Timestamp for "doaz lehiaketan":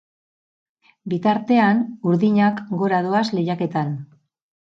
3.09-3.93